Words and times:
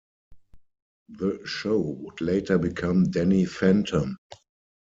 The 1.09 1.41
show 1.45 1.79
would 1.79 2.21
later 2.21 2.57
become 2.57 3.11
"Danny 3.11 3.45
Phantom". 3.45 4.17